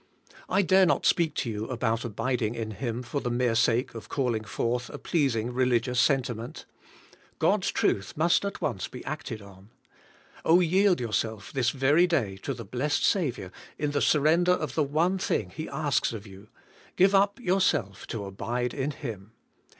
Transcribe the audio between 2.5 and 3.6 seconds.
in Him for the mere